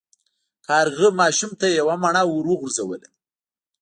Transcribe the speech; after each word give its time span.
کارغه 0.67 1.07
ماشوم 1.19 1.51
ته 1.59 1.67
یوه 1.79 1.95
مڼه 2.03 2.21
وغورځوله. 2.27 3.09